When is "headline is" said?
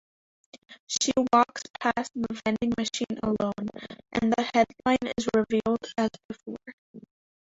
4.51-5.27